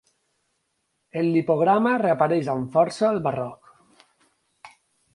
El 1.21 1.29
lipograma 1.35 1.93
reapareix 2.05 2.51
amb 2.57 2.75
força 2.79 3.09
al 3.13 3.23
barroc. 3.31 3.75